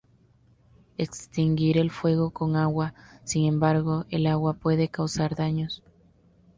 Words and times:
Extinguir 0.97 1.77
el 1.77 1.91
fuego 1.91 2.31
con 2.31 2.55
agua, 2.55 2.95
sin 3.23 3.45
embargo, 3.45 4.07
el 4.09 4.25
agua 4.25 4.55
puede 4.55 4.89
causar 4.89 5.35
daños. 5.35 5.83